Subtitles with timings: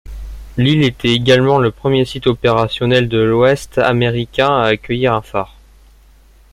[0.57, 5.55] L'île était également le premier site opérationnel de l'Ouest américain à accueillir un phare.